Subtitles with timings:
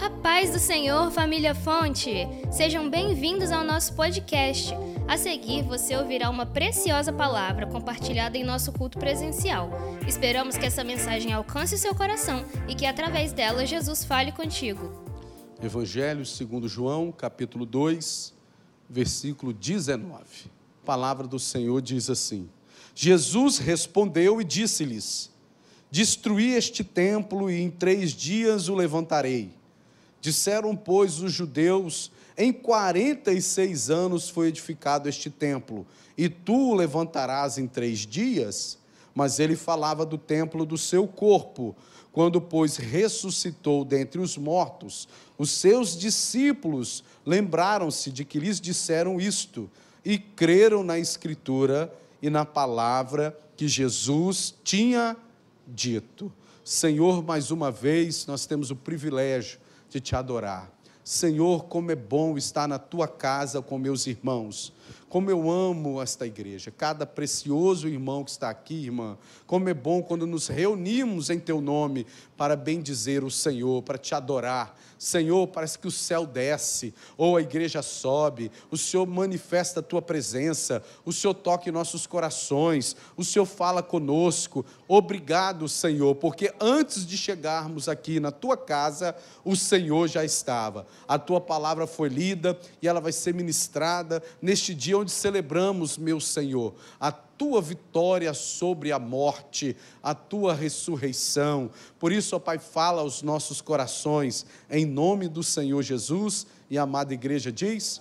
[0.00, 2.26] A paz do Senhor, família Fonte!
[2.50, 4.72] Sejam bem-vindos ao nosso podcast.
[5.06, 9.68] A seguir, você ouvirá uma preciosa palavra compartilhada em nosso culto presencial.
[10.08, 14.90] Esperamos que essa mensagem alcance o seu coração e que, através dela, Jesus fale contigo.
[15.62, 18.32] Evangelho segundo João, capítulo 2,
[18.88, 20.24] versículo 19.
[20.82, 22.48] A palavra do Senhor diz assim:
[22.94, 25.30] Jesus respondeu e disse-lhes:
[25.90, 29.59] Destruí este templo e em três dias o levantarei.
[30.20, 36.70] Disseram, pois, os judeus: Em quarenta e seis anos foi edificado este templo, e tu
[36.70, 38.78] o levantarás em três dias?
[39.14, 41.74] Mas ele falava do templo do seu corpo.
[42.12, 49.70] Quando, pois, ressuscitou dentre os mortos, os seus discípulos lembraram-se de que lhes disseram isto
[50.04, 55.16] e creram na Escritura e na palavra que Jesus tinha
[55.66, 56.32] dito.
[56.64, 59.58] Senhor, mais uma vez, nós temos o privilégio
[59.90, 60.70] de te adorar.
[61.04, 64.72] Senhor, como é bom estar na tua casa com meus irmãos.
[65.08, 69.18] Como eu amo esta igreja, cada precioso irmão que está aqui, irmã.
[69.46, 74.14] Como é bom quando nos reunimos em teu nome para bendizer o Senhor, para te
[74.14, 74.78] adorar.
[75.00, 80.02] Senhor, parece que o céu desce, ou a igreja sobe, o Senhor manifesta a tua
[80.02, 84.62] presença, o Senhor toca em nossos corações, o Senhor fala conosco.
[84.86, 90.86] Obrigado, Senhor, porque antes de chegarmos aqui na tua casa, o Senhor já estava.
[91.08, 96.18] A tua palavra foi lida e ela vai ser ministrada neste dia onde celebramos, meu
[96.18, 101.70] Senhor, a tua vitória sobre a morte, a tua ressurreição.
[101.98, 106.46] Por isso, ó Pai, fala aos nossos corações, em nome do Senhor Jesus.
[106.70, 108.00] E a amada igreja diz.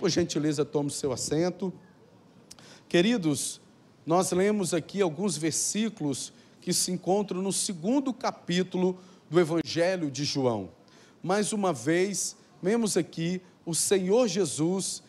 [0.00, 1.72] Por gentileza, tome o seu assento.
[2.88, 3.60] Queridos,
[4.04, 8.98] nós lemos aqui alguns versículos que se encontram no segundo capítulo
[9.30, 10.70] do Evangelho de João.
[11.22, 15.04] Mais uma vez, vemos aqui o Senhor Jesus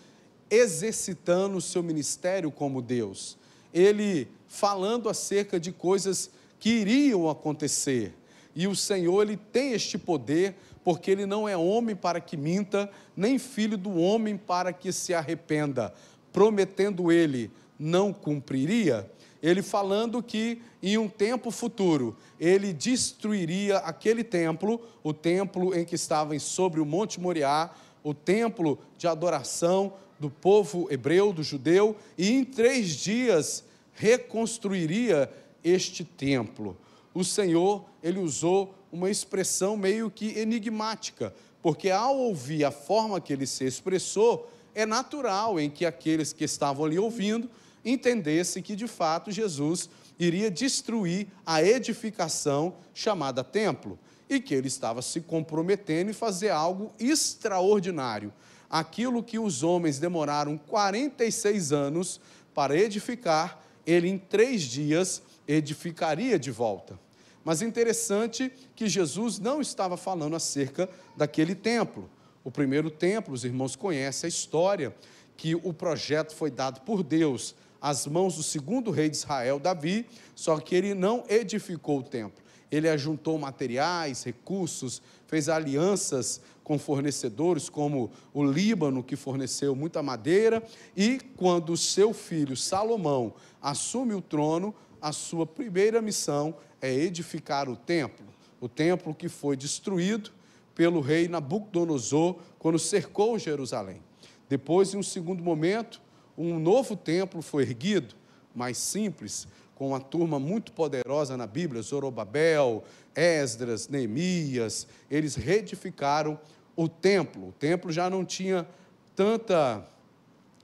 [0.52, 3.40] exercitando o seu ministério como Deus
[3.74, 6.30] ele falando acerca de coisas
[6.60, 8.14] que iriam acontecer.
[8.54, 12.90] E o Senhor, ele tem este poder, porque ele não é homem para que minta,
[13.16, 15.94] nem filho do homem para que se arrependa.
[16.34, 19.10] Prometendo ele, não cumpriria.
[19.42, 25.96] Ele falando que em um tempo futuro ele destruiria aquele templo, o templo em que
[25.96, 27.72] estavam sobre o Monte Moriá,
[28.04, 33.64] o templo de adoração, do povo hebreu, do judeu, e em três dias
[33.96, 35.28] reconstruiria
[35.64, 36.78] este templo.
[37.12, 43.34] O Senhor, ele usou uma expressão meio que enigmática, porque ao ouvir a forma que
[43.34, 47.50] ele se expressou, é natural em que aqueles que estavam ali ouvindo
[47.84, 49.90] entendessem que de fato Jesus
[50.20, 53.98] iria destruir a edificação chamada templo
[54.30, 58.32] e que ele estava se comprometendo em fazer algo extraordinário
[58.72, 62.22] aquilo que os homens demoraram 46 anos
[62.54, 66.98] para edificar, ele em três dias edificaria de volta.
[67.44, 72.10] Mas interessante que Jesus não estava falando acerca daquele templo.
[72.44, 74.96] O primeiro templo, os irmãos conhecem a história,
[75.36, 80.06] que o projeto foi dado por Deus às mãos do segundo rei de Israel, Davi,
[80.36, 82.41] só que ele não edificou o templo.
[82.72, 90.64] Ele ajuntou materiais, recursos, fez alianças com fornecedores como o Líbano, que forneceu muita madeira,
[90.96, 97.76] e quando seu filho Salomão assume o trono, a sua primeira missão é edificar o
[97.76, 98.26] templo,
[98.60, 100.32] o templo que foi destruído
[100.74, 104.02] pelo rei Nabucodonosor quando cercou Jerusalém.
[104.48, 106.02] Depois, em um segundo momento,
[106.38, 108.16] um novo templo foi erguido,
[108.54, 109.48] mais simples,
[109.82, 112.84] com uma turma muito poderosa na Bíblia, Zorobabel,
[113.16, 116.40] Esdras, Neemias, eles reedificaram
[116.76, 117.48] o templo.
[117.48, 118.68] O templo já não tinha
[119.16, 119.84] tanta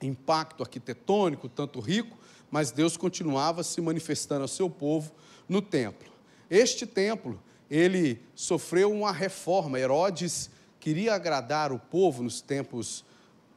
[0.00, 2.16] impacto arquitetônico, tanto rico,
[2.48, 5.10] mas Deus continuava se manifestando ao seu povo
[5.48, 6.08] no templo.
[6.48, 9.80] Este templo, ele sofreu uma reforma.
[9.80, 10.48] Herodes
[10.78, 13.04] queria agradar o povo nos tempos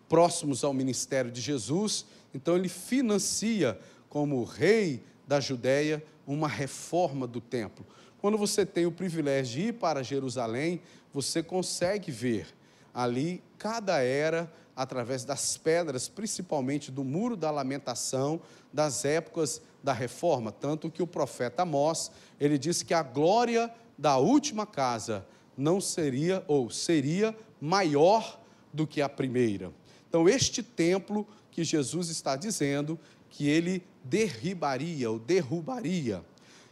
[0.10, 3.80] próximos ao ministério de Jesus, então ele financia
[4.12, 7.86] como rei da Judéia uma reforma do templo.
[8.20, 10.82] Quando você tem o privilégio de ir para Jerusalém,
[11.14, 12.48] você consegue ver
[12.94, 18.42] ali cada era através das pedras, principalmente do muro da lamentação,
[18.72, 24.18] das épocas da reforma, tanto que o profeta Amós, ele disse que a glória da
[24.18, 25.26] última casa
[25.58, 28.42] não seria ou seria maior
[28.74, 29.72] do que a primeira.
[30.10, 33.00] Então, este templo que Jesus está dizendo
[33.32, 36.24] que ele derribaria ou derrubaria.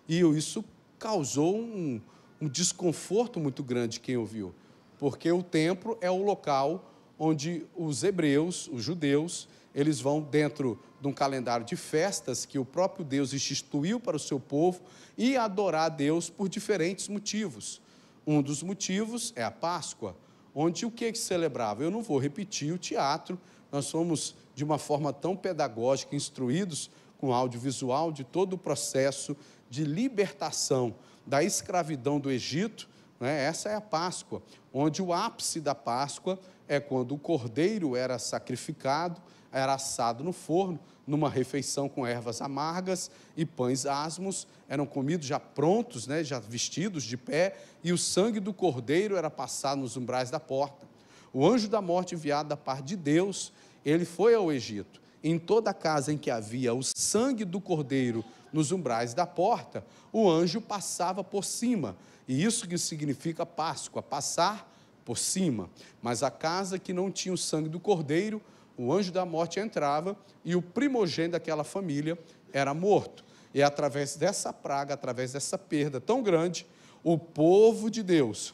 [0.08, 0.64] E isso
[1.00, 2.00] causou um,
[2.40, 4.54] um desconforto muito grande quem ouviu.
[5.00, 11.08] porque o templo é o local onde os hebreus, os judeus, eles vão dentro de
[11.08, 14.82] um calendário de festas que o próprio Deus instituiu para o seu povo
[15.18, 17.82] e adorar a Deus por diferentes motivos.
[18.28, 20.16] Um dos motivos é a Páscoa,
[20.54, 21.84] onde o que, que celebrava?
[21.84, 23.40] Eu não vou repetir o teatro,
[23.72, 29.34] nós somos de uma forma tão pedagógica instruídos com audiovisual de todo o processo
[29.70, 30.94] de libertação
[31.26, 32.90] da escravidão do Egito.
[33.22, 33.46] Né?
[33.46, 39.22] Essa é a Páscoa, onde o ápice da Páscoa é quando o cordeiro era sacrificado,
[39.50, 40.78] era assado no forno,
[41.08, 47.06] numa refeição com ervas amargas e pães asmos, eram comidos já prontos, né, já vestidos
[47.06, 50.86] de pé, e o sangue do cordeiro era passado nos umbrais da porta.
[51.32, 53.54] O anjo da morte enviado da parte de Deus,
[53.86, 55.02] ele foi ao Egito.
[55.24, 60.30] Em toda casa em que havia o sangue do cordeiro nos umbrais da porta, o
[60.30, 61.96] anjo passava por cima.
[62.28, 64.72] E isso que significa Páscoa, passar
[65.04, 65.70] por cima.
[66.02, 68.42] Mas a casa que não tinha o sangue do cordeiro,
[68.78, 70.16] o anjo da morte entrava
[70.46, 72.18] e o primogênito daquela família
[72.54, 73.26] era morto.
[73.54, 76.66] E através dessa praga, através dessa perda tão grande,
[77.04, 78.54] o povo de Deus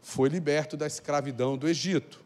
[0.00, 2.20] foi liberto da escravidão do Egito.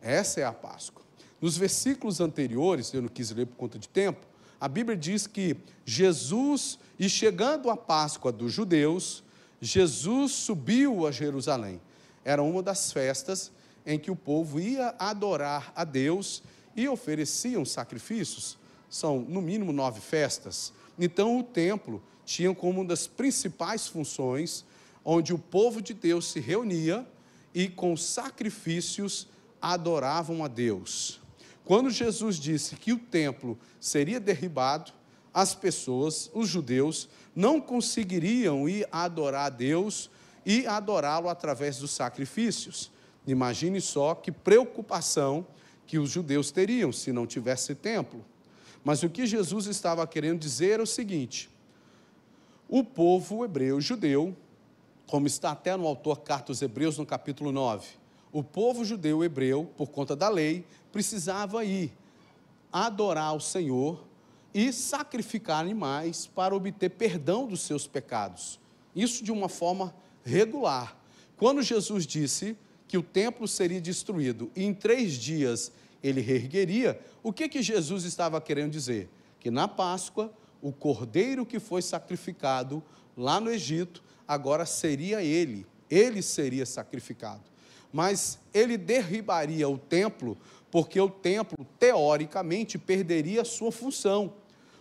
[0.00, 1.02] Essa é a Páscoa.
[1.42, 4.24] Nos versículos anteriores, eu não quis ler por conta de tempo,
[4.60, 9.24] a Bíblia diz que Jesus, e chegando a Páscoa dos judeus,
[9.60, 11.80] Jesus subiu a Jerusalém.
[12.24, 13.50] Era uma das festas
[13.84, 16.44] em que o povo ia adorar a Deus
[16.76, 18.56] e ofereciam sacrifícios.
[18.88, 20.72] São, no mínimo, nove festas.
[20.96, 24.64] Então, o templo tinha como uma das principais funções,
[25.04, 27.04] onde o povo de Deus se reunia
[27.52, 29.26] e, com sacrifícios,
[29.60, 31.21] adoravam a Deus.
[31.64, 34.92] Quando Jesus disse que o templo seria derribado,
[35.32, 40.10] as pessoas, os judeus, não conseguiriam ir adorar a Deus
[40.44, 42.90] e adorá-lo através dos sacrifícios.
[43.26, 45.46] Imagine só que preocupação
[45.86, 48.24] que os judeus teriam se não tivesse templo.
[48.84, 51.48] Mas o que Jesus estava querendo dizer é o seguinte:
[52.68, 54.36] o povo hebreu, judeu,
[55.06, 57.86] como está até no autor Carta aos Hebreus, no capítulo 9,
[58.32, 61.92] o povo judeu hebreu, por conta da lei, precisava ir
[62.72, 64.04] adorar o Senhor
[64.54, 68.60] e sacrificar animais para obter perdão dos seus pecados.
[68.94, 70.96] Isso de uma forma regular.
[71.36, 72.56] Quando Jesus disse
[72.86, 75.72] que o templo seria destruído e em três dias
[76.02, 79.08] ele reergueria, o que, que Jesus estava querendo dizer?
[79.40, 82.82] Que na Páscoa, o cordeiro que foi sacrificado
[83.16, 87.42] lá no Egito, agora seria ele, ele seria sacrificado.
[87.92, 90.36] Mas ele derribaria o templo,
[90.72, 94.32] porque o templo, teoricamente, perderia sua função.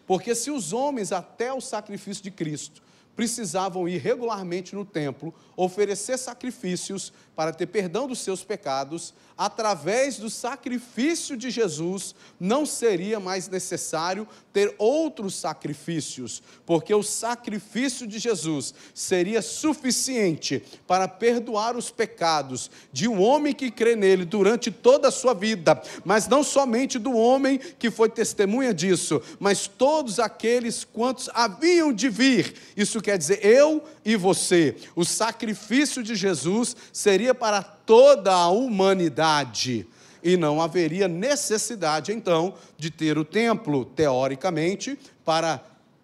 [0.07, 2.81] Porque se os homens, até o sacrifício de Cristo,
[3.15, 10.29] precisavam ir regularmente no templo, oferecer sacrifícios para ter perdão dos seus pecados, através do
[10.29, 18.73] sacrifício de Jesus, não seria mais necessário ter outros sacrifícios, porque o sacrifício de Jesus
[18.93, 25.11] seria suficiente para perdoar os pecados de um homem que crê nele durante toda a
[25.11, 31.29] sua vida, mas não somente do homem que foi testemunha disso, mas todos aqueles quantos
[31.33, 32.53] haviam de vir.
[32.77, 34.75] Isso quer dizer eu e você.
[34.95, 39.87] O sacrifício de Jesus seria para toda a humanidade.
[40.23, 45.63] E não haveria necessidade, então, de ter o templo, teoricamente, para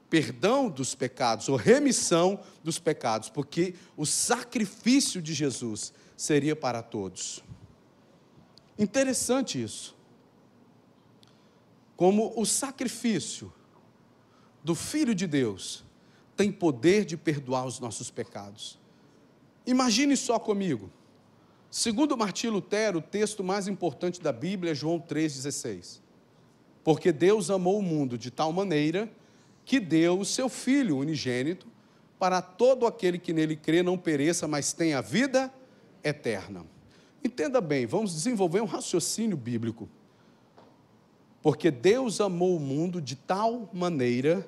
[0.10, 7.44] perdão dos pecados, ou remissão dos pecados, porque o sacrifício de Jesus seria para todos.
[8.80, 9.96] Interessante isso.
[11.96, 13.52] Como o sacrifício
[14.64, 15.84] do Filho de Deus
[16.38, 18.80] tem poder de perdoar os nossos pecados.
[19.66, 20.90] Imagine só comigo.
[21.70, 26.00] Segundo Martim Lutero, o texto mais importante da Bíblia é João 3,16.
[26.84, 29.12] Porque Deus amou o mundo de tal maneira
[29.66, 31.68] que deu o seu Filho unigênito
[32.18, 35.52] para todo aquele que nele crê não pereça, mas tenha vida
[36.04, 36.66] eterna.
[37.24, 39.90] Entenda bem, vamos desenvolver um raciocínio bíblico.
[41.42, 44.48] Porque Deus amou o mundo de tal maneira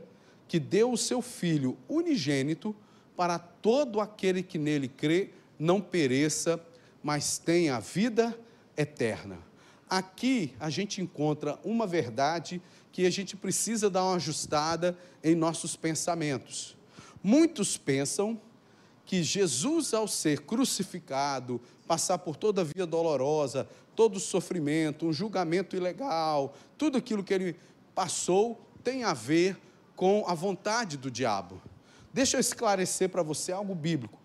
[0.50, 2.76] que deu o seu Filho unigênito
[3.16, 5.30] para todo aquele que nele crê
[5.60, 6.60] não pereça,
[7.04, 8.38] mas tenha a vida
[8.76, 9.38] eterna.
[9.88, 12.60] Aqui a gente encontra uma verdade
[12.92, 16.76] que a gente precisa dar uma ajustada em nossos pensamentos.
[17.22, 18.40] Muitos pensam
[19.06, 25.14] que Jesus, ao ser crucificado, passar por toda a via dolorosa, todo o sofrimento, um
[25.14, 27.56] julgamento ilegal, tudo aquilo que ele
[27.94, 29.58] passou, tem a ver
[30.00, 31.62] com a vontade do diabo.
[32.14, 34.18] Deixa eu esclarecer para você algo bíblico.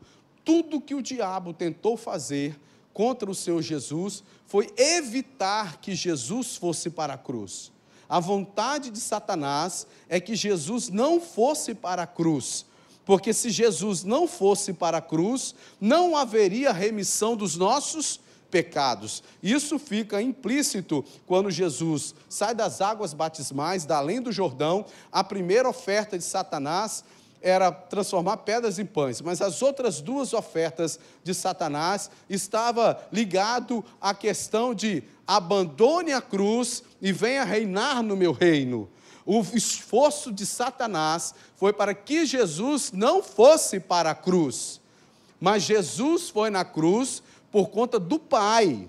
[0.45, 2.57] Tudo que o diabo tentou fazer
[2.93, 7.73] contra o Senhor Jesus foi evitar que Jesus fosse para a cruz.
[8.09, 12.65] A vontade de Satanás é que Jesus não fosse para a cruz,
[13.05, 18.21] porque se Jesus não fosse para a cruz, não haveria remissão dos nossos
[18.55, 19.21] pecados.
[19.43, 25.69] Isso fica implícito quando Jesus sai das águas batismais, da além do Jordão, a primeira
[25.69, 27.03] oferta de Satanás
[27.43, 34.15] era transformar pedras em pães, mas as outras duas ofertas de Satanás estava ligado à
[34.15, 38.89] questão de abandone a cruz e venha reinar no meu reino.
[39.27, 44.81] O esforço de Satanás foi para que Jesus não fosse para a cruz,
[45.41, 47.21] mas Jesus foi na cruz
[47.55, 48.89] por conta do Pai.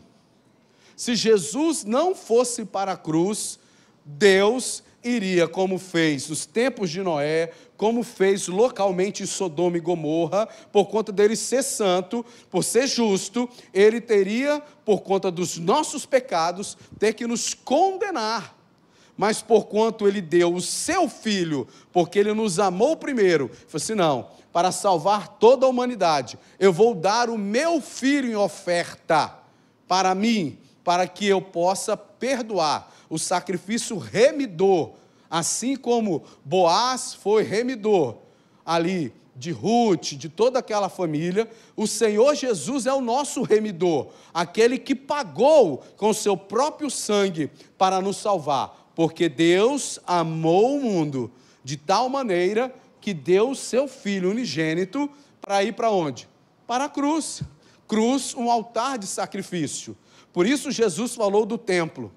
[0.98, 3.60] Se Jesus não fosse para a cruz,
[4.04, 10.48] Deus iria, como fez nos tempos de Noé, como fez localmente em Sodoma e Gomorra,
[10.72, 16.76] por conta dele ser santo, por ser justo, ele teria, por conta dos nossos pecados,
[16.98, 18.58] ter que nos condenar.
[19.18, 23.96] Mas por quanto ele deu o seu filho, porque ele nos amou primeiro, falou assim:
[23.96, 26.38] não, para salvar toda a humanidade.
[26.60, 29.34] Eu vou dar o meu filho em oferta
[29.88, 32.92] para mim, para que eu possa perdoar.
[33.10, 34.92] O sacrifício remidor,
[35.30, 38.16] assim como Boaz foi remidor
[38.66, 44.80] ali de Ruth, de toda aquela família, o Senhor Jesus é o nosso remidor, aquele
[44.80, 51.32] que pagou com seu próprio sangue para nos salvar, porque Deus amou o mundo
[51.64, 55.10] de tal maneira que deu o seu filho unigênito
[55.42, 56.28] para ir para onde?
[56.66, 57.44] Para a cruz.
[57.88, 59.96] Cruz, um altar de sacrifício.
[60.34, 62.12] Por isso Jesus falou do templo.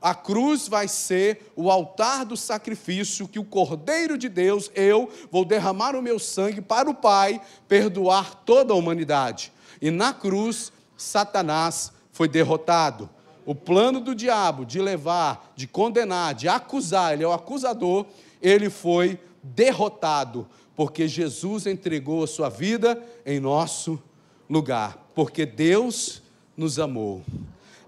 [0.00, 5.44] A cruz vai ser o altar do sacrifício que o Cordeiro de Deus, eu, vou
[5.44, 9.52] derramar o meu sangue para o Pai perdoar toda a humanidade.
[9.80, 13.08] E na cruz, Satanás foi derrotado.
[13.44, 18.06] O plano do diabo de levar, de condenar, de acusar, ele é o acusador,
[18.40, 20.46] ele foi derrotado,
[20.76, 24.00] porque Jesus entregou a sua vida em nosso
[24.48, 26.22] lugar, porque Deus
[26.56, 27.22] nos amou.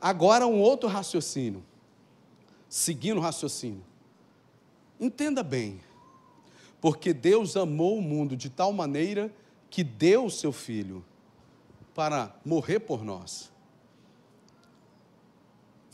[0.01, 1.63] Agora, um outro raciocínio,
[2.69, 3.83] seguindo o raciocínio.
[4.99, 5.81] Entenda bem,
[6.81, 9.33] porque Deus amou o mundo de tal maneira
[9.71, 11.05] que deu o seu filho
[11.95, 13.54] para morrer por nós.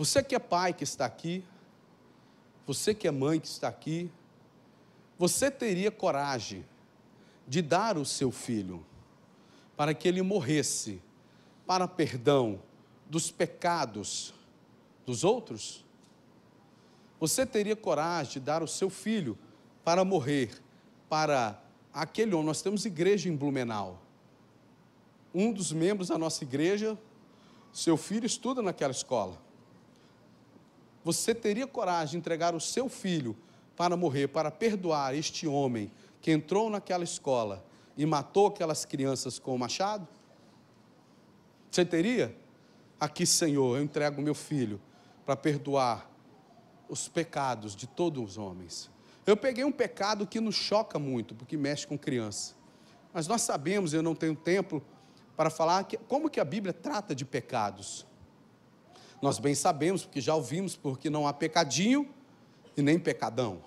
[0.00, 1.44] Você que é pai que está aqui,
[2.66, 4.10] você que é mãe que está aqui,
[5.18, 6.64] você teria coragem
[7.46, 8.82] de dar o seu filho
[9.76, 11.02] para que ele morresse
[11.66, 12.62] para perdão
[13.10, 14.32] dos pecados
[15.04, 15.84] dos outros?
[17.20, 19.36] Você teria coragem de dar o seu filho
[19.84, 20.62] para morrer
[21.10, 22.46] para aquele homem?
[22.46, 24.00] Nós temos igreja em Blumenau.
[25.34, 26.98] Um dos membros da nossa igreja,
[27.70, 29.49] seu filho estuda naquela escola.
[31.04, 33.36] Você teria coragem de entregar o seu filho
[33.76, 35.90] para morrer, para perdoar este homem
[36.20, 37.64] que entrou naquela escola
[37.96, 40.06] e matou aquelas crianças com o machado?
[41.70, 42.36] Você teria?
[42.98, 44.80] Aqui, Senhor, eu entrego meu filho
[45.24, 46.10] para perdoar
[46.88, 48.90] os pecados de todos os homens.
[49.26, 52.54] Eu peguei um pecado que nos choca muito, porque mexe com criança.
[53.12, 54.82] Mas nós sabemos, eu não tenho tempo
[55.36, 58.04] para falar que, como que a Bíblia trata de pecados.
[59.20, 62.08] Nós bem sabemos, porque já ouvimos, porque não há pecadinho
[62.76, 63.60] e nem pecadão.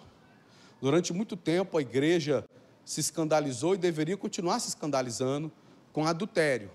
[0.81, 2.43] Durante muito tempo a igreja
[2.83, 5.51] se escandalizou e deveria continuar se escandalizando
[5.91, 6.71] com adultério.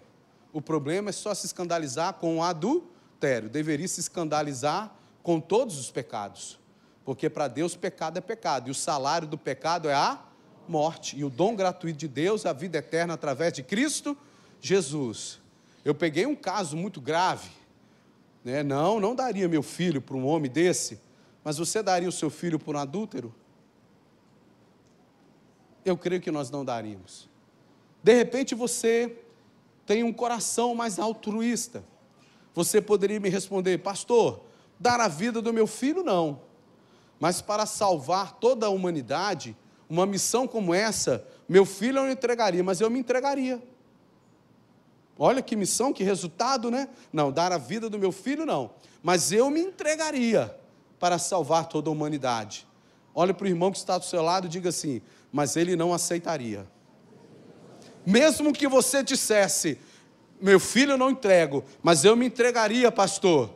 [0.52, 5.90] O problema é só se escandalizar com o adultério, deveria se escandalizar com todos os
[5.90, 6.58] pecados,
[7.04, 10.23] porque para Deus pecado é pecado, e o salário do pecado é a
[10.66, 14.16] morte, e o dom gratuito de Deus é a vida eterna através de Cristo
[14.61, 15.38] Jesus.
[15.85, 17.50] Eu peguei um caso muito grave,
[18.52, 18.62] né?
[18.62, 21.00] não, não daria meu filho para um homem desse,
[21.45, 23.35] mas você daria o seu filho para um adúltero?
[25.88, 27.28] eu creio que nós não daríamos.
[28.02, 29.17] De repente você
[29.87, 31.85] tem um coração mais altruísta.
[32.55, 34.43] Você poderia me responder, pastor,
[34.78, 36.40] dar a vida do meu filho não.
[37.19, 39.57] Mas para salvar toda a humanidade,
[39.88, 43.62] uma missão como essa, meu filho eu não entregaria, mas eu me entregaria.
[45.18, 46.88] Olha que missão, que resultado, né?
[47.12, 48.70] Não, dar a vida do meu filho não,
[49.02, 50.54] mas eu me entregaria
[51.00, 52.66] para salvar toda a humanidade.
[53.14, 55.92] Olha para o irmão que está do seu lado e diga assim: mas ele não
[55.92, 56.66] aceitaria.
[58.06, 59.78] Mesmo que você dissesse,
[60.40, 63.50] meu filho eu não entrego, mas eu me entregaria, pastor.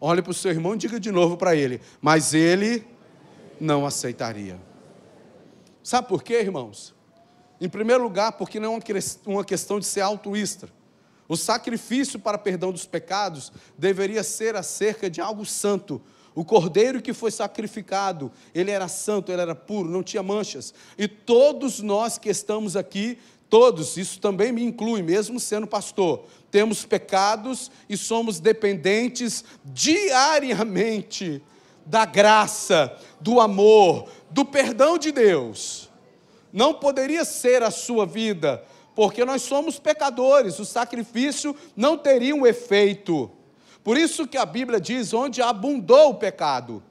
[0.00, 2.86] Olhe para o seu irmão e diga de novo para ele, mas ele
[3.60, 4.58] não aceitaria.
[5.82, 6.94] Sabe por quê, irmãos?
[7.60, 8.80] Em primeiro lugar, porque não é
[9.26, 10.68] uma questão de ser altruísta.
[11.28, 16.00] O sacrifício para perdão dos pecados deveria ser acerca de algo santo.
[16.34, 20.72] O cordeiro que foi sacrificado, ele era santo, ele era puro, não tinha manchas.
[20.96, 23.18] E todos nós que estamos aqui,
[23.50, 31.42] todos, isso também me inclui, mesmo sendo pastor, temos pecados e somos dependentes diariamente
[31.84, 35.90] da graça, do amor, do perdão de Deus.
[36.52, 38.62] Não poderia ser a sua vida
[38.98, 43.30] porque nós somos pecadores, o sacrifício não teria um efeito.
[43.84, 46.82] Por isso que a Bíblia diz: onde abundou o pecado,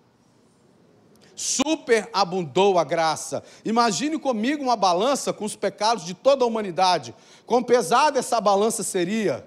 [1.35, 3.43] superabundou a graça.
[3.65, 7.13] Imagine comigo uma balança com os pecados de toda a humanidade.
[7.45, 9.45] Quão pesada essa balança seria?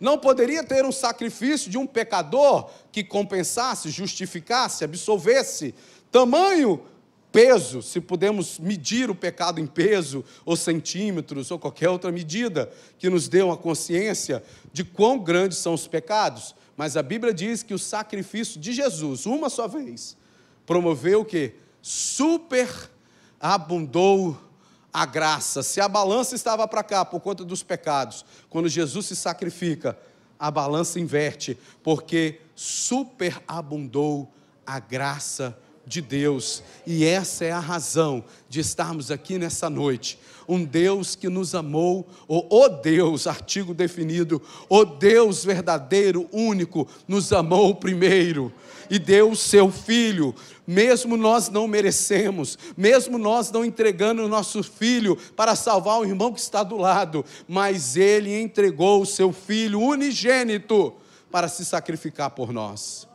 [0.00, 5.74] Não poderia ter um sacrifício de um pecador que compensasse, justificasse, absolvesse.
[6.10, 6.80] Tamanho
[7.34, 13.10] peso, se podemos medir o pecado em peso, ou centímetros, ou qualquer outra medida que
[13.10, 14.40] nos dê uma consciência
[14.72, 16.54] de quão grandes são os pecados.
[16.76, 20.16] Mas a Bíblia diz que o sacrifício de Jesus, uma só vez,
[20.64, 21.54] promoveu o que?
[21.82, 24.40] Superabundou
[24.92, 25.64] a graça.
[25.64, 29.98] Se a balança estava para cá por conta dos pecados, quando Jesus se sacrifica,
[30.38, 34.32] a balança inverte, porque superabundou
[34.64, 36.62] a graça de Deus.
[36.86, 40.18] E essa é a razão de estarmos aqui nessa noite.
[40.46, 47.32] Um Deus que nos amou, ou o Deus, artigo definido, o Deus verdadeiro, único, nos
[47.32, 48.52] amou primeiro
[48.90, 50.34] e deu o seu filho,
[50.66, 56.32] mesmo nós não merecemos, mesmo nós não entregando o nosso filho para salvar o irmão
[56.32, 60.92] que está do lado, mas ele entregou o seu filho unigênito
[61.30, 63.08] para se sacrificar por nós.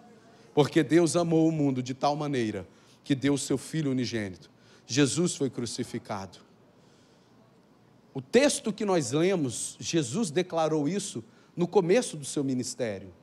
[0.59, 2.67] Porque Deus amou o mundo de tal maneira
[3.01, 4.51] que deu o seu Filho unigênito.
[4.85, 6.39] Jesus foi crucificado.
[8.13, 11.23] O texto que nós lemos, Jesus declarou isso
[11.55, 13.13] no começo do seu ministério.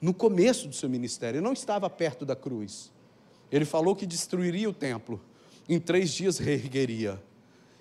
[0.00, 2.90] No começo do seu ministério, ele não estava perto da cruz.
[3.50, 5.20] Ele falou que destruiria o templo,
[5.68, 7.22] em três dias reergueria.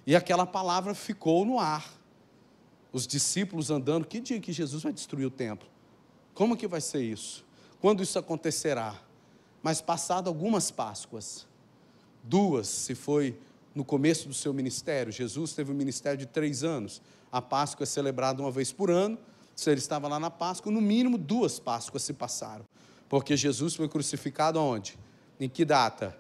[0.06, 1.90] E aquela palavra ficou no ar.
[2.92, 5.70] Os discípulos andando, que dia que Jesus vai destruir o templo?
[6.34, 7.50] Como que vai ser isso?
[7.82, 8.96] Quando isso acontecerá.
[9.64, 11.48] Mas passado algumas Páscoas,
[12.24, 13.38] duas, se foi
[13.74, 17.02] no começo do seu ministério, Jesus teve um ministério de três anos.
[17.32, 19.18] A Páscoa é celebrada uma vez por ano.
[19.56, 22.66] Se ele estava lá na Páscoa, no mínimo duas Páscoas se passaram.
[23.10, 24.98] Porque Jesus foi crucificado aonde?
[25.40, 26.18] Em que data?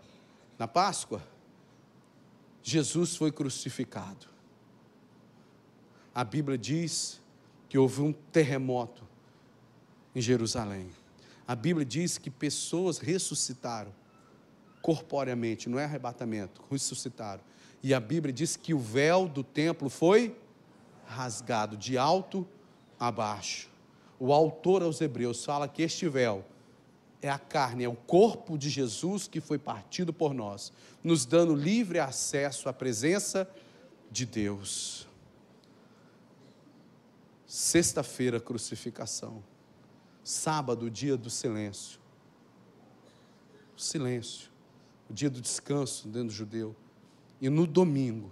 [0.57, 1.21] Na Páscoa?
[2.63, 4.27] Jesus foi crucificado.
[6.13, 7.21] A Bíblia diz
[7.69, 9.03] que houve um terremoto
[10.13, 10.89] em Jerusalém.
[11.51, 13.93] A Bíblia diz que pessoas ressuscitaram
[14.81, 17.41] corporeamente, não é arrebatamento, ressuscitaram.
[17.83, 20.33] E a Bíblia diz que o véu do templo foi
[21.05, 22.47] rasgado de alto
[22.97, 23.69] a baixo.
[24.17, 26.45] O autor aos Hebreus fala que este véu
[27.21, 30.71] é a carne, é o corpo de Jesus que foi partido por nós,
[31.03, 33.45] nos dando livre acesso à presença
[34.09, 35.05] de Deus.
[37.45, 39.43] Sexta-feira, crucificação.
[40.23, 41.99] Sábado, o dia do silêncio.
[43.75, 44.49] O silêncio.
[45.09, 46.75] O dia do descanso dentro do judeu.
[47.39, 48.31] E no domingo,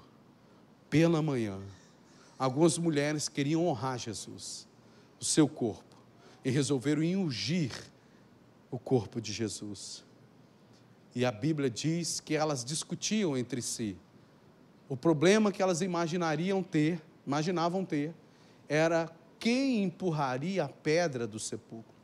[0.89, 1.59] pela manhã,
[2.37, 4.67] algumas mulheres queriam honrar Jesus,
[5.19, 5.97] o seu corpo,
[6.45, 7.71] e resolveram ungir
[8.71, 10.05] o corpo de Jesus.
[11.15, 13.97] E a Bíblia diz que elas discutiam entre si.
[14.87, 18.13] O problema que elas imaginariam ter, imaginavam ter,
[18.67, 21.95] era quem empurraria a pedra do sepulcro?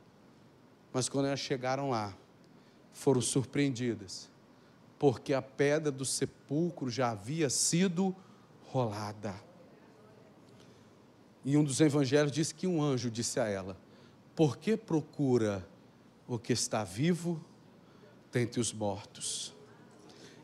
[0.92, 2.16] Mas quando elas chegaram lá,
[2.92, 4.30] foram surpreendidas,
[4.98, 8.16] porque a pedra do sepulcro já havia sido
[8.64, 9.34] rolada.
[11.44, 13.76] E um dos evangelhos diz que um anjo disse a ela:
[14.34, 15.68] Por que procura
[16.26, 17.44] o que está vivo
[18.32, 19.54] dentre os mortos?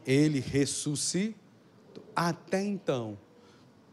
[0.06, 1.40] Ele ressuscitou.
[2.14, 3.18] Até então,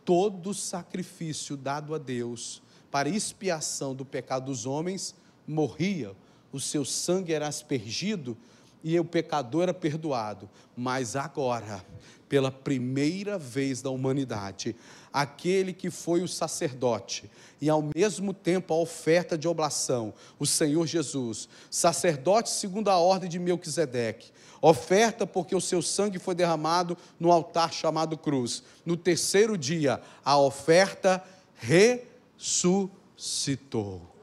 [0.04, 5.15] todo sacrifício dado a Deus para expiação do pecado dos homens,
[5.47, 6.15] morria,
[6.52, 8.38] o seu sangue era aspergido
[8.84, 10.49] e o pecador era perdoado.
[10.75, 11.86] Mas agora,
[12.28, 14.75] pela primeira vez da humanidade,
[15.12, 20.86] aquele que foi o sacerdote e ao mesmo tempo a oferta de oblação, o Senhor
[20.86, 27.32] Jesus, sacerdote segundo a ordem de Melquisedeque, oferta porque o seu sangue foi derramado no
[27.32, 28.63] altar chamado cruz.
[28.86, 31.23] No terceiro dia, a oferta
[31.56, 32.09] re
[32.39, 34.15] ressuscitou.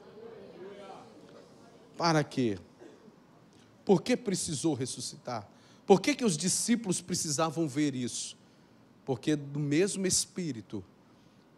[1.98, 2.58] Para quê?
[3.84, 5.46] Por que precisou ressuscitar?
[5.86, 8.36] Por que, que os discípulos precisavam ver isso?
[9.04, 10.82] Porque do mesmo Espírito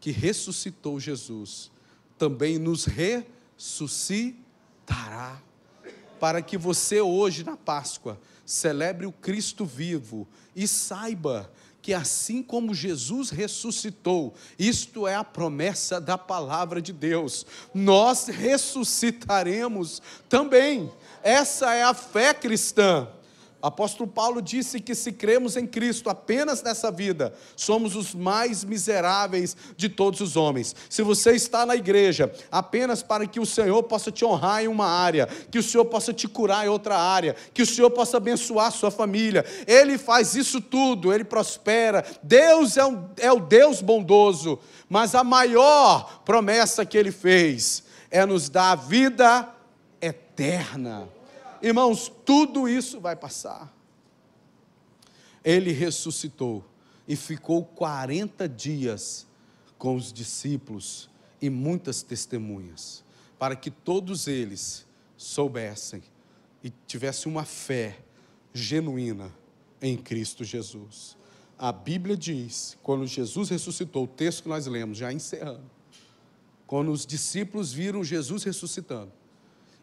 [0.01, 1.71] que ressuscitou Jesus,
[2.18, 4.42] também nos ressuscitará.
[6.21, 11.51] Para que você hoje na Páscoa celebre o Cristo vivo e saiba
[11.88, 20.03] que assim como Jesus ressuscitou, isto é a promessa da palavra de Deus, nós ressuscitaremos
[20.29, 20.92] também.
[21.22, 23.09] Essa é a fé cristã.
[23.61, 29.57] Apóstolo Paulo disse que se cremos em Cristo apenas nessa vida, somos os mais miseráveis
[29.77, 30.77] de todos os homens.
[30.88, 34.87] Se você está na igreja apenas para que o Senhor possa te honrar em uma
[34.87, 38.68] área, que o Senhor possa te curar em outra área, que o Senhor possa abençoar
[38.68, 42.05] a sua família, Ele faz isso tudo, Ele prospera.
[42.23, 48.25] Deus é, um, é o Deus bondoso, mas a maior promessa que Ele fez é
[48.25, 49.49] nos dar a vida
[50.01, 51.18] eterna.
[51.62, 53.75] Irmãos, tudo isso vai passar.
[55.44, 56.64] Ele ressuscitou
[57.07, 59.27] e ficou 40 dias
[59.79, 61.09] com os discípulos
[61.40, 63.05] e muitas testemunhas,
[63.38, 66.03] para que todos eles soubessem
[66.62, 67.99] e tivessem uma fé
[68.53, 69.33] genuína
[69.81, 71.16] em Cristo Jesus.
[71.57, 75.71] A Bíblia diz, quando Jesus ressuscitou, o texto que nós lemos, já encerrando,
[76.66, 79.12] quando os discípulos viram Jesus ressuscitando,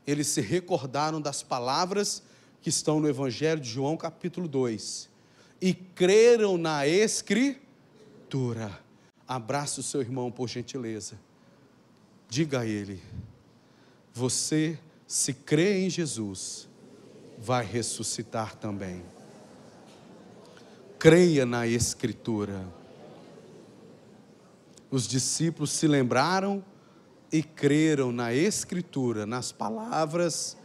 [0.05, 2.21] eles se recordaram das palavras
[2.61, 5.09] que estão no Evangelho de João, capítulo 2,
[5.61, 8.79] e creram na Escritura.
[9.27, 11.19] Abraça o seu irmão, por gentileza.
[12.29, 13.01] Diga a ele:
[14.13, 16.67] você, se crê em Jesus,
[17.37, 19.03] vai ressuscitar também.
[20.97, 22.65] Creia na Escritura.
[24.89, 26.63] Os discípulos se lembraram
[27.31, 30.57] e creram na Escritura, nas palavras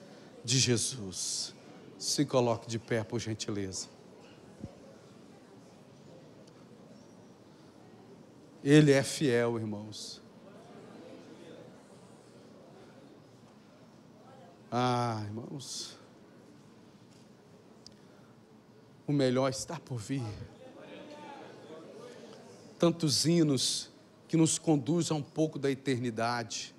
[0.44, 1.55] de Jesus.
[1.99, 3.88] Se coloque de pé, por gentileza.
[8.62, 10.23] Ele é fiel, irmãos.
[14.70, 15.99] Ah, irmãos.
[19.07, 20.23] O melhor está por vir.
[22.79, 23.89] Tantos hinos
[24.31, 26.73] que nos conduz a um pouco da eternidade,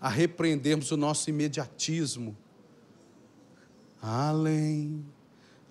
[0.00, 2.36] a repreendermos o nosso imediatismo.
[4.00, 5.04] Além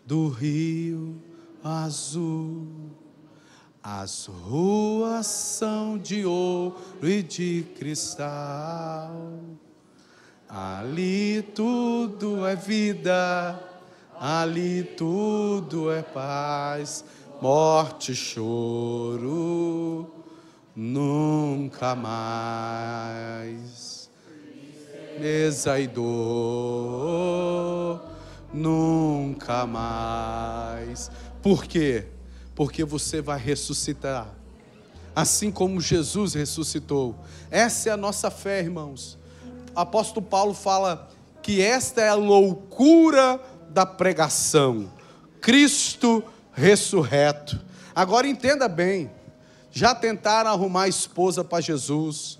[0.06, 1.15] do rio
[1.63, 2.67] azul,
[3.82, 9.39] as ruas são de ouro e de cristal.
[10.50, 13.58] Ali tudo é vida,
[14.20, 17.06] ali tudo é paz,
[17.41, 20.16] morte, choro
[20.80, 23.58] nunca mais.
[25.20, 26.06] Mesa e dor,
[28.54, 31.10] nunca mais.
[31.42, 32.06] Por quê?
[32.54, 34.28] Porque você vai ressuscitar.
[35.16, 37.16] Assim como Jesus ressuscitou.
[37.50, 39.18] Essa é a nossa fé, irmãos.
[39.76, 41.10] Apóstolo Paulo fala
[41.42, 44.94] que esta é a loucura da pregação.
[45.42, 47.60] Cristo ressurreto.
[47.96, 49.10] Agora entenda bem,
[49.78, 52.40] já tentaram arrumar esposa para Jesus,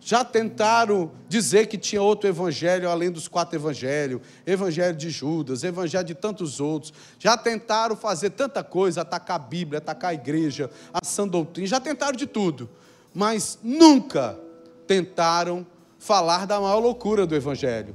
[0.00, 6.06] já tentaram dizer que tinha outro evangelho além dos quatro evangelhos, evangelho de Judas, evangelho
[6.06, 11.04] de tantos outros, já tentaram fazer tanta coisa, atacar a Bíblia, atacar a igreja, a
[11.04, 12.66] sã doutrina, já tentaram de tudo,
[13.12, 14.38] mas nunca
[14.86, 15.66] tentaram
[15.98, 17.94] falar da maior loucura do evangelho,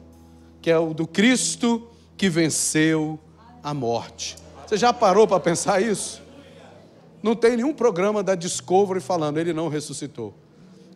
[0.62, 3.19] que é o do Cristo que venceu
[3.63, 4.38] a morte.
[4.67, 6.24] Você já parou para pensar isso?
[7.25, 10.31] Não tem nenhum programa da Discovery falando, ele não ressuscitou.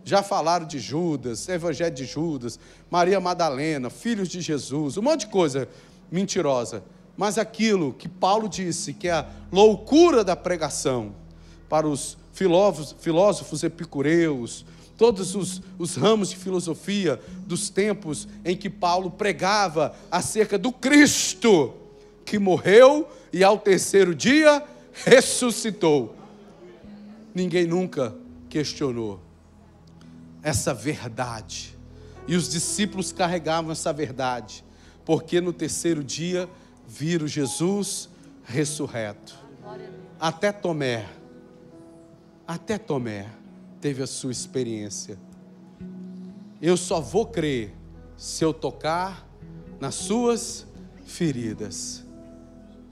[0.05, 5.31] Já falaram de Judas, Evangelho de Judas, Maria Madalena, filhos de Jesus, um monte de
[5.31, 5.67] coisa
[6.11, 6.83] mentirosa.
[7.17, 11.15] Mas aquilo que Paulo disse, que é a loucura da pregação,
[11.67, 14.63] para os filósofos, filósofos epicureus,
[14.99, 21.73] todos os, os, ramos de filosofia dos tempos em que Paulo pregava acerca do Cristo
[22.23, 24.63] que morreu e ao terceiro dia
[24.93, 26.18] ressuscitou
[27.33, 28.15] ninguém nunca
[28.49, 29.19] questionou
[30.41, 31.77] essa verdade.
[32.27, 34.63] E os discípulos carregavam essa verdade,
[35.05, 36.49] porque no terceiro dia
[36.87, 38.09] viram Jesus
[38.43, 39.37] ressurreto.
[40.19, 41.07] Até Tomé,
[42.47, 43.29] até Tomé
[43.79, 45.17] teve a sua experiência.
[46.61, 47.73] Eu só vou crer
[48.17, 49.25] se eu tocar
[49.79, 50.67] nas suas
[51.05, 52.03] feridas.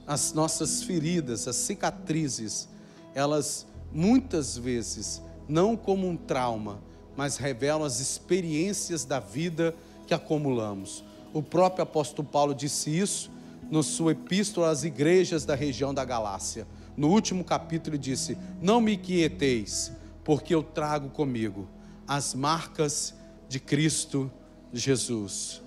[0.05, 2.69] As nossas feridas, as cicatrizes,
[3.13, 6.81] elas muitas vezes, não como um trauma,
[7.15, 11.03] mas revelam as experiências da vida que acumulamos.
[11.33, 13.31] O próprio apóstolo Paulo disse isso
[13.69, 16.67] no sua epístola às igrejas da região da Galácia.
[16.95, 19.91] No último capítulo ele disse: Não me quieteis,
[20.23, 21.67] porque eu trago comigo
[22.07, 23.13] as marcas
[23.49, 24.31] de Cristo
[24.71, 25.61] Jesus.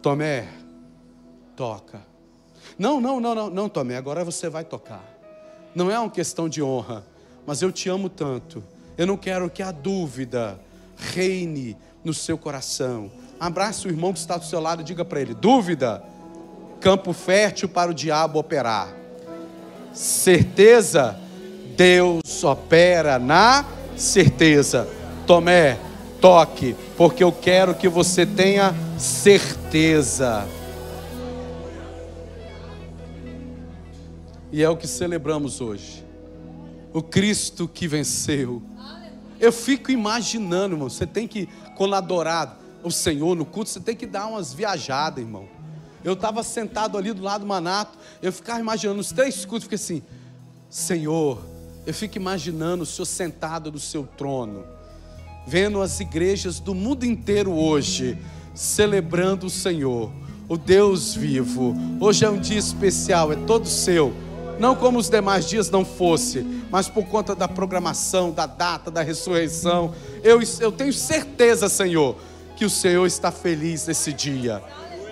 [0.00, 0.48] Tomé,
[1.56, 2.02] toca.
[2.78, 5.04] Não, não, não, não, não, Tomé, agora você vai tocar.
[5.74, 7.04] Não é uma questão de honra,
[7.46, 8.62] mas eu te amo tanto.
[8.96, 10.58] Eu não quero que a dúvida
[10.96, 13.10] reine no seu coração.
[13.38, 16.02] Abraça o irmão que está do seu lado e diga para ele: dúvida,
[16.80, 18.94] campo fértil para o diabo operar.
[19.92, 21.18] Certeza,
[21.76, 23.64] Deus opera na
[23.96, 24.88] certeza.
[25.26, 25.78] Tomé,
[26.20, 30.46] toque, porque eu quero que você tenha certeza.
[34.52, 36.03] E é o que celebramos hoje.
[36.94, 38.62] O Cristo que venceu.
[39.40, 40.88] Eu fico imaginando, irmão.
[40.88, 41.48] Você tem que,
[41.92, 45.48] adorar o Senhor no culto, você tem que dar umas viajadas, irmão.
[46.04, 49.76] Eu estava sentado ali do lado do Manato, eu ficava imaginando os três cultos, fiquei
[49.76, 50.02] assim,
[50.70, 51.42] Senhor,
[51.86, 54.64] eu fico imaginando o Senhor sentado no seu trono,
[55.46, 58.18] vendo as igrejas do mundo inteiro hoje,
[58.54, 60.12] celebrando o Senhor,
[60.48, 61.74] o Deus vivo.
[61.98, 64.14] Hoje é um dia especial, é todo seu.
[64.58, 69.02] Não como os demais dias não fosse, mas por conta da programação, da data, da
[69.02, 69.94] ressurreição.
[70.22, 72.16] Eu, eu tenho certeza, Senhor,
[72.56, 74.62] que o Senhor está feliz nesse dia,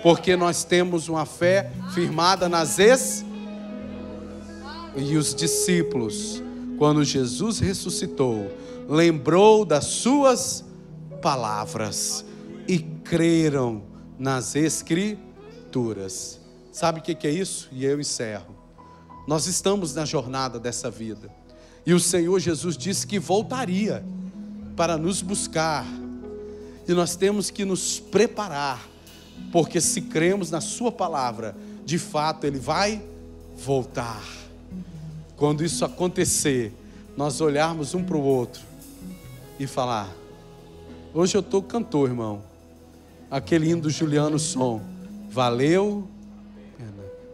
[0.01, 3.25] porque nós temos uma fé firmada nas ex.
[4.95, 6.41] E os discípulos,
[6.77, 8.51] quando Jesus ressuscitou,
[8.87, 10.63] lembrou das suas
[11.21, 12.23] palavras
[12.67, 13.83] e creram
[14.17, 16.39] nas Escrituras.
[16.71, 17.69] Sabe o que é isso?
[17.71, 18.52] E eu encerro.
[19.27, 21.29] Nós estamos na jornada dessa vida.
[21.85, 24.03] E o Senhor Jesus disse que voltaria
[24.75, 25.85] para nos buscar.
[26.87, 28.85] E nós temos que nos preparar,
[29.51, 31.55] porque se cremos na Sua palavra,
[31.85, 33.01] de fato Ele vai
[33.55, 34.23] voltar.
[35.37, 36.73] Quando isso acontecer,
[37.15, 38.61] nós olharmos um para o outro
[39.59, 40.09] e falar:
[41.13, 42.41] Hoje eu estou cantor, irmão.
[43.29, 44.81] Aquele hino do Juliano Som.
[45.29, 46.07] Valeu,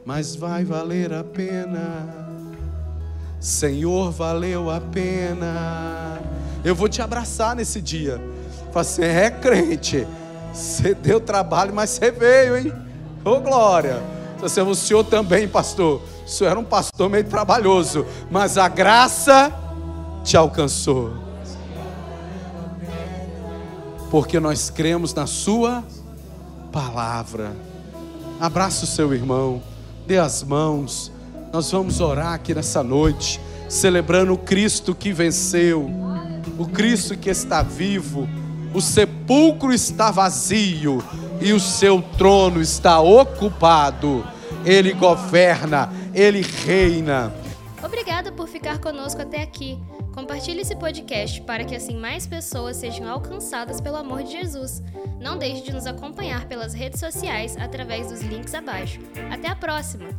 [0.05, 2.29] mas vai valer a pena.
[3.39, 6.19] Senhor, valeu a pena.
[6.63, 8.21] Eu vou te abraçar nesse dia.
[8.71, 10.07] Fala assim: é crente,
[10.53, 12.73] você deu trabalho, mas você veio, hein?
[13.23, 14.01] Ô oh, glória.
[14.39, 16.01] Você, o senhor também, pastor.
[16.25, 19.51] O senhor era um pastor meio trabalhoso, mas a graça
[20.23, 21.13] te alcançou.
[24.09, 25.83] Porque nós cremos na Sua
[26.71, 27.51] palavra.
[28.39, 29.61] Abraça o seu irmão,
[30.09, 31.11] dê as mãos.
[31.53, 35.87] Nós vamos orar aqui nessa noite, celebrando o Cristo que venceu,
[36.57, 38.27] o Cristo que está vivo.
[38.73, 41.03] O sepulcro está vazio
[41.39, 44.25] e o seu trono está ocupado.
[44.65, 47.31] Ele governa, ele reina.
[47.83, 49.77] Obrigada por ficar conosco até aqui.
[50.19, 54.83] Compartilhe esse podcast para que assim mais pessoas sejam alcançadas pelo amor de Jesus.
[55.17, 58.99] Não deixe de nos acompanhar pelas redes sociais através dos links abaixo.
[59.31, 60.09] Até a próxima!